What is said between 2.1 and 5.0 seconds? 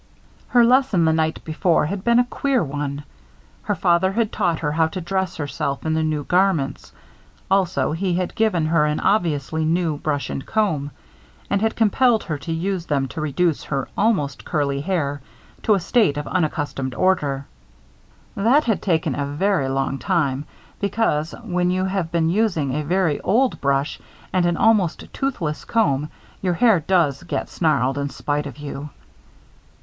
a queer one. Her father had taught her how to